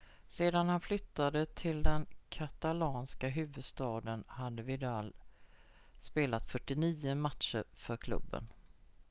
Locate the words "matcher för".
7.15-7.97